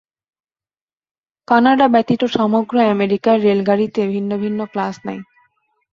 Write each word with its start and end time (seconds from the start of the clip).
Canada 1.47 1.87
ব্যতীত 1.87 2.21
সমগ্র 2.37 2.75
আমেরিকায় 2.91 3.39
রেলগাড়ীতে 3.39 4.01
ভিন্ন 4.07 4.31
ভিন্ন 4.37 4.59
ক্লাস 4.65 4.95
নাই। 5.05 5.19